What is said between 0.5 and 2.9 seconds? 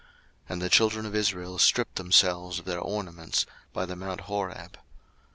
And the children of Israel stripped themselves of their